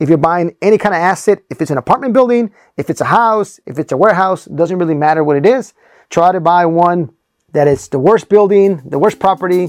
[0.00, 3.04] If you're buying any kind of asset, if it's an apartment building, if it's a
[3.04, 5.72] house, if it's a warehouse, doesn't really matter what it is.
[6.10, 7.12] Try to buy one
[7.52, 9.64] that is the worst building, the worst property,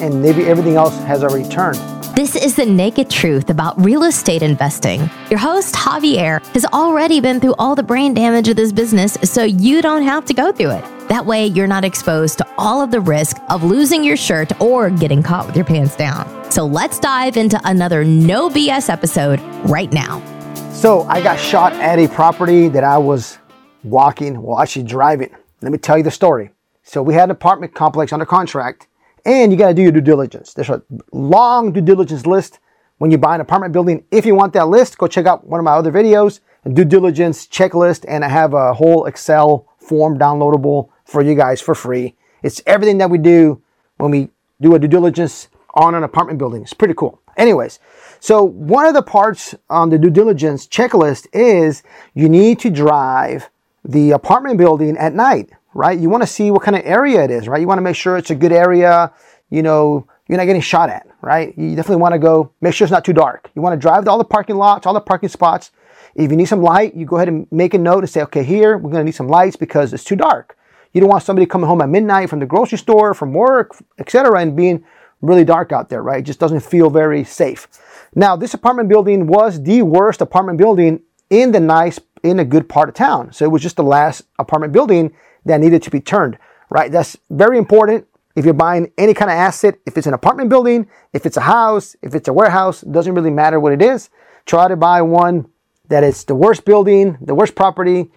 [0.00, 1.78] and maybe everything else has already turned.
[2.14, 5.08] This is the naked truth about real estate investing.
[5.30, 9.44] Your host, Javier, has already been through all the brain damage of this business, so
[9.44, 10.99] you don't have to go through it.
[11.10, 14.90] That way, you're not exposed to all of the risk of losing your shirt or
[14.90, 16.52] getting caught with your pants down.
[16.52, 20.22] So let's dive into another no BS episode right now.
[20.72, 23.38] So I got shot at a property that I was
[23.82, 25.34] walking, well, actually driving.
[25.62, 26.50] Let me tell you the story.
[26.84, 28.86] So we had an apartment complex under contract,
[29.26, 30.54] and you got to do your due diligence.
[30.54, 32.60] There's a long due diligence list
[32.98, 34.04] when you buy an apartment building.
[34.12, 36.38] If you want that list, go check out one of my other videos,
[36.72, 41.74] due diligence checklist, and I have a whole Excel form downloadable for you guys for
[41.74, 42.14] free.
[42.42, 43.60] It's everything that we do
[43.96, 46.62] when we do a due diligence on an apartment building.
[46.62, 47.20] It's pretty cool.
[47.36, 47.80] Anyways,
[48.20, 51.82] so one of the parts on the due diligence checklist is
[52.14, 53.50] you need to drive
[53.84, 55.98] the apartment building at night, right?
[55.98, 57.60] You want to see what kind of area it is, right?
[57.60, 59.12] You want to make sure it's a good area,
[59.48, 61.56] you know, you're not getting shot at, right?
[61.58, 63.50] You definitely want to go make sure it's not too dark.
[63.56, 65.72] You want to drive to all the parking lots, all the parking spots.
[66.14, 68.44] If you need some light, you go ahead and make a note and say, okay,
[68.44, 70.56] here, we're going to need some lights because it's too dark.
[70.92, 74.40] You don't want somebody coming home at midnight from the grocery store, from work, etc.,
[74.40, 74.84] and being
[75.22, 76.20] really dark out there, right?
[76.20, 77.68] It just doesn't feel very safe.
[78.14, 82.68] Now, this apartment building was the worst apartment building in the nice, in a good
[82.68, 83.32] part of town.
[83.32, 86.38] So it was just the last apartment building that needed to be turned,
[86.70, 86.90] right?
[86.90, 88.06] That's very important.
[88.34, 91.42] If you're buying any kind of asset, if it's an apartment building, if it's a
[91.42, 94.08] house, if it's a warehouse, doesn't really matter what it is.
[94.46, 95.48] Try to buy one
[95.88, 98.10] that is the worst building, the worst property,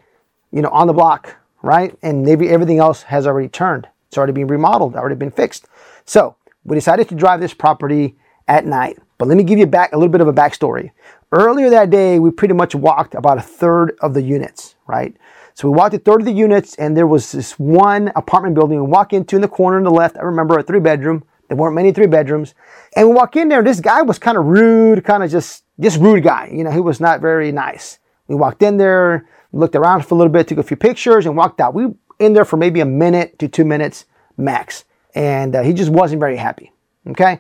[0.51, 1.97] you know, on the block, right?
[2.03, 3.87] And maybe everything else has already turned.
[4.07, 5.65] It's already been remodeled, already been fixed.
[6.05, 8.15] So we decided to drive this property
[8.47, 8.99] at night.
[9.17, 10.91] But let me give you back a little bit of a backstory.
[11.31, 15.15] Earlier that day, we pretty much walked about a third of the units, right?
[15.55, 18.79] So we walked a third of the units, and there was this one apartment building
[18.79, 20.17] we walk into in the corner on the left.
[20.17, 21.23] I remember a three bedroom.
[21.47, 22.53] There weren't many three bedrooms.
[22.95, 25.99] And we walk in there, this guy was kind of rude, kind of just, just
[25.99, 26.49] rude guy.
[26.51, 27.99] You know, he was not very nice.
[28.27, 31.37] We walked in there, looked around for a little bit, took a few pictures, and
[31.37, 31.73] walked out.
[31.73, 31.87] We
[32.19, 34.05] in there for maybe a minute to two minutes
[34.37, 34.85] max.
[35.15, 36.71] And uh, he just wasn't very happy.
[37.07, 37.39] Okay.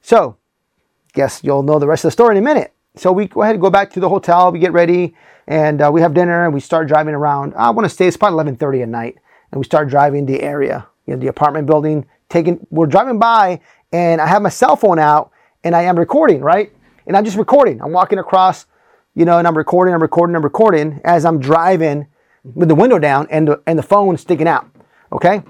[0.00, 0.36] So,
[1.12, 2.74] guess you'll know the rest of the story in a minute.
[2.96, 4.52] So we go ahead and go back to the hotel.
[4.52, 5.14] We get ready
[5.46, 7.54] and uh, we have dinner and we start driving around.
[7.56, 9.18] I want to say it's probably 11:30 at night,
[9.50, 12.06] and we start driving the area, you know, the apartment building.
[12.28, 13.60] Taking, we're driving by,
[13.92, 15.30] and I have my cell phone out,
[15.64, 16.72] and I am recording, right?
[17.06, 17.82] And I'm just recording.
[17.82, 18.66] I'm walking across,
[19.14, 22.06] you know, and I'm recording, I'm recording, I'm recording as I'm driving
[22.44, 24.68] with the window down and the, and the phone sticking out.
[25.12, 25.42] Okay,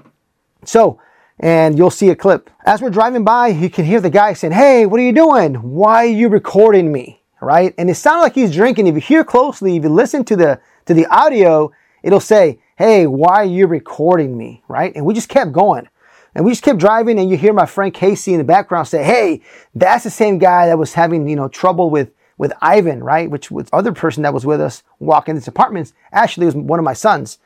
[0.65, 0.99] so
[1.39, 2.49] and you'll see a clip.
[2.65, 5.55] As we're driving by, you can hear the guy saying, Hey, what are you doing?
[5.55, 7.21] Why are you recording me?
[7.41, 7.73] Right?
[7.77, 8.87] And it sounded like he's drinking.
[8.87, 13.07] If you hear closely, if you listen to the to the audio, it'll say, Hey,
[13.07, 14.63] why are you recording me?
[14.67, 14.95] Right?
[14.95, 15.87] And we just kept going.
[16.35, 19.03] And we just kept driving, and you hear my friend Casey in the background say,
[19.03, 19.41] Hey,
[19.75, 23.29] that's the same guy that was having, you know, trouble with with Ivan, right?
[23.29, 25.93] Which was other person that was with us walking these apartments.
[26.11, 27.39] Actually, was one of my sons.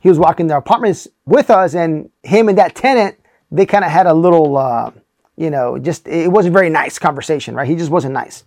[0.00, 3.16] He was walking the apartments with us, and him and that tenant
[3.54, 4.90] they kind of had a little, uh,
[5.36, 7.68] you know, just it wasn't very nice conversation, right?
[7.68, 8.44] He just wasn't nice.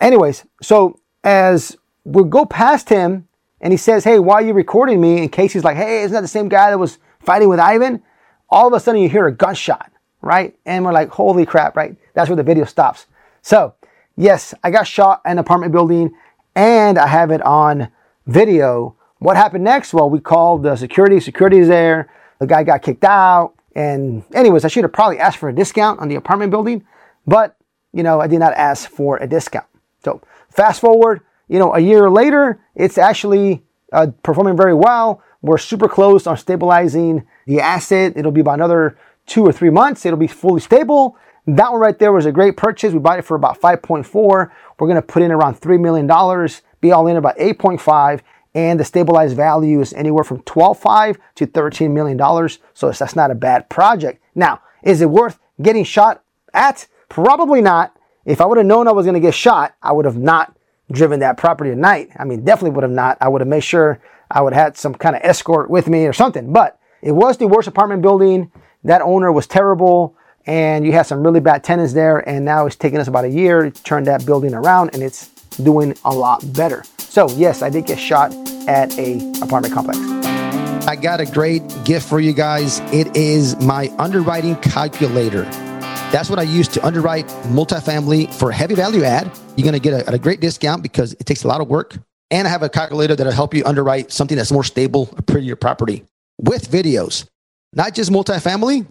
[0.00, 3.28] Anyways, so as we go past him
[3.60, 5.20] and he says, Hey, why are you recording me?
[5.20, 8.02] And Casey's like, Hey, isn't that the same guy that was fighting with Ivan?
[8.50, 10.54] All of a sudden you hear a gunshot, right?
[10.66, 11.96] And we're like, Holy crap, right?
[12.14, 13.06] That's where the video stops.
[13.40, 13.74] So,
[14.16, 16.14] yes, I got shot in an apartment building
[16.54, 17.88] and I have it on
[18.26, 18.96] video.
[19.18, 19.94] What happened next?
[19.94, 21.20] Well, we called the security.
[21.20, 22.10] Security is there.
[22.38, 23.54] The guy got kicked out.
[23.74, 26.84] And anyways, I should have probably asked for a discount on the apartment building,
[27.26, 27.56] but
[27.92, 29.66] you know, I did not ask for a discount.
[30.04, 33.62] So fast forward, you know, a year later, it's actually
[33.92, 35.22] uh, performing very well.
[35.42, 38.14] We're super close on stabilizing the asset.
[38.16, 38.96] It'll be about another
[39.26, 40.06] two or three months.
[40.06, 41.16] It'll be fully stable.
[41.46, 42.92] That one right there was a great purchase.
[42.92, 44.50] We bought it for about 5.4.
[44.78, 46.06] We're going to put in around $3 million,
[46.80, 48.20] be all in about 8.5
[48.54, 52.58] and the stabilized value is anywhere from 12.5 to 13 million dollars.
[52.74, 54.22] So that's not a bad project.
[54.34, 56.22] Now, is it worth getting shot
[56.52, 56.86] at?
[57.08, 57.96] Probably not.
[58.24, 60.56] If I would have known I was going to get shot, I would have not
[60.90, 62.10] driven that property at night.
[62.18, 63.18] I mean, definitely would have not.
[63.20, 64.00] I would have made sure
[64.30, 66.52] I would have had some kind of escort with me or something.
[66.52, 68.50] But it was the worst apartment building.
[68.84, 70.16] That owner was terrible.
[70.46, 72.26] And you had some really bad tenants there.
[72.28, 75.28] And now it's taken us about a year to turn that building around and it's
[75.62, 76.84] doing a lot better.
[76.98, 78.32] So yes, I did get shot
[78.68, 79.98] at a apartment complex.
[80.86, 82.80] I got a great gift for you guys.
[82.92, 85.44] It is my underwriting calculator.
[86.10, 89.30] That's what I use to underwrite multifamily for heavy value add.
[89.56, 91.96] You're going to get a, a great discount because it takes a lot of work.
[92.30, 95.54] And I have a calculator that'll help you underwrite something that's more stable, a prettier
[95.54, 96.04] property
[96.38, 97.26] with videos,
[97.72, 98.86] not just multifamily,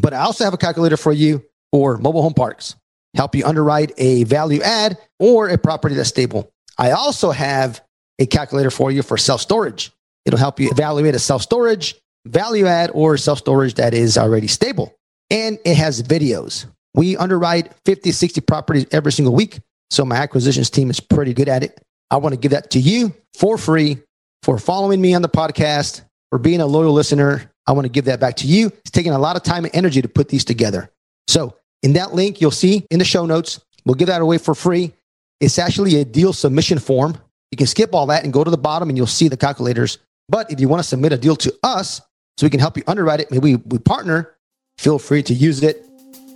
[0.00, 2.76] but I also have a calculator for you for mobile home parks,
[3.14, 6.50] help you underwrite a value add or a property that's stable.
[6.78, 7.80] I also have
[8.18, 9.92] a calculator for you for self storage.
[10.24, 11.94] It'll help you evaluate a self storage,
[12.26, 14.94] value add, or self storage that is already stable.
[15.30, 16.66] And it has videos.
[16.94, 19.58] We underwrite 50, 60 properties every single week.
[19.90, 21.80] So my acquisitions team is pretty good at it.
[22.10, 23.98] I want to give that to you for free
[24.42, 27.50] for following me on the podcast, for being a loyal listener.
[27.66, 28.68] I want to give that back to you.
[28.68, 30.90] It's taking a lot of time and energy to put these together.
[31.28, 34.54] So, in that link, you'll see in the show notes, we'll give that away for
[34.54, 34.92] free.
[35.40, 37.18] It's actually a deal submission form.
[37.50, 39.98] You can skip all that and go to the bottom and you'll see the calculators.
[40.28, 42.00] But if you want to submit a deal to us
[42.38, 44.34] so we can help you underwrite it, maybe we partner,
[44.78, 45.84] feel free to use it.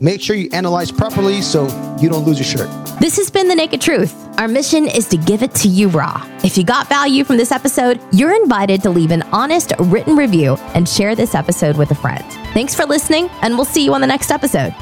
[0.01, 1.65] Make sure you analyze properly so
[2.01, 3.01] you don't lose your shirt.
[3.01, 4.30] This has been The Naked Truth.
[4.41, 6.27] Our mission is to give it to you raw.
[6.43, 10.55] If you got value from this episode, you're invited to leave an honest written review
[10.75, 12.25] and share this episode with a friend.
[12.55, 14.75] Thanks for listening, and we'll see you on the next episode.